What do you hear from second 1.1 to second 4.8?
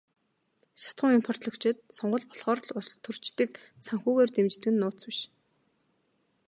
импортлогчид сонгууль болохоор л улстөрчдийг санхүүгээр дэмждэг нь